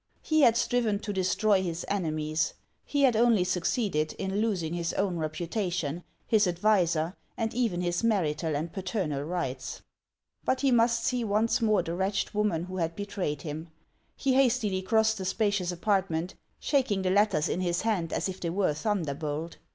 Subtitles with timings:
[0.23, 5.17] He had striven to destroy his enemies; he had only succeeded in losing his own
[5.17, 9.83] reputation, his adviser, and even his marital and paternal rights.
[10.43, 13.69] But he must see once more the wretched woman who had betrayed him.
[14.15, 18.39] He hastily crossed the spacious apart ment, shaking the letters in his hand as if
[18.39, 19.57] they were a thunderbolt.